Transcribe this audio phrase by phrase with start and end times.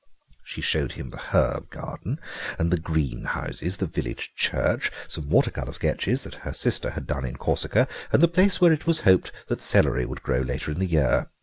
[0.43, 2.19] She showed him the herb garden
[2.57, 7.23] and the greenhouses, the village church, some water colour sketches that her sister had done
[7.23, 10.79] in Corsica, and the place where it was hoped that celery would grow later in
[10.79, 11.29] the year.